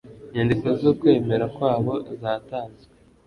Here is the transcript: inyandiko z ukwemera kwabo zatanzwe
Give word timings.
inyandiko 0.27 0.65
z 0.79 0.81
ukwemera 0.91 1.45
kwabo 1.55 1.93
zatanzwe 2.21 2.93